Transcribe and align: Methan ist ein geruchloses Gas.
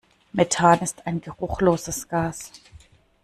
Methan 0.33 0.79
ist 0.79 1.05
ein 1.05 1.21
geruchloses 1.21 2.07
Gas. 2.09 2.53